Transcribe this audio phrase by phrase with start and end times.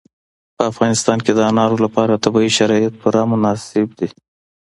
[0.55, 4.09] په افغانستان کې د انارو لپاره طبیعي شرایط پوره مناسب دي.